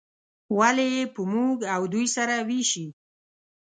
ولې 0.57 0.85
یې 0.95 1.03
په 1.13 1.21
موږ 1.31 1.57
او 1.75 1.81
دوی 1.93 2.05
سره 2.15 2.35
ویشي. 2.49 2.87